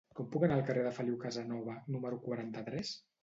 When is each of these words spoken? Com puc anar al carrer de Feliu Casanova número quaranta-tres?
Com 0.19 0.27
puc 0.35 0.45
anar 0.45 0.55
al 0.59 0.63
carrer 0.69 0.85
de 0.87 0.93
Feliu 0.99 1.17
Casanova 1.25 1.77
número 1.97 2.19
quaranta-tres? 2.25 2.95